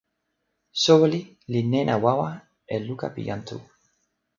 [0.81, 1.19] soweli
[1.51, 2.29] li nena wawa
[2.75, 3.57] e luka pi jan Tu.